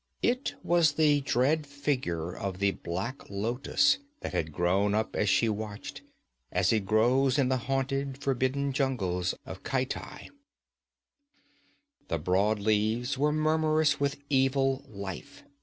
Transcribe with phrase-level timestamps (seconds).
[0.23, 5.47] It was the dread figure of the black lotus that had grown up as she
[5.47, 6.01] watched,
[6.51, 10.29] as it grows in the haunted, forbidden jungles of Khitai.
[12.07, 15.43] The broad leaves were murmurous with evil life.